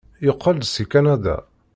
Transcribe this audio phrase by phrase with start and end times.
[0.25, 1.37] Yeqqel-d seg Kanada.